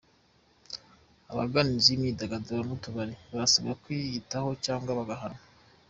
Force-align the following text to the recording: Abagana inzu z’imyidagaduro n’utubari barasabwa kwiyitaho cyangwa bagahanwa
Abagana 1.31 1.69
inzu 1.73 1.83
z’imyidagaduro 1.85 2.61
n’utubari 2.63 3.13
barasabwa 3.31 3.79
kwiyitaho 3.83 4.49
cyangwa 4.65 4.97
bagahanwa 4.99 5.43